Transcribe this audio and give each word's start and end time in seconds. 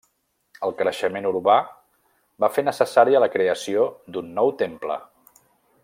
El 0.67 0.71
creixement 0.77 1.27
urbà 1.31 1.57
va 2.45 2.49
fer 2.55 2.65
necessària 2.65 3.21
la 3.25 3.29
creació 3.37 3.87
d'un 4.17 4.33
nou 4.41 4.55
temple. 4.65 4.99